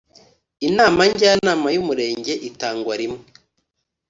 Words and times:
inama 0.67 1.01
njyanama 1.11 1.67
y 1.75 1.79
‘umurenge 1.81 2.33
itangwa 2.49 2.93
rimwe. 3.01 3.21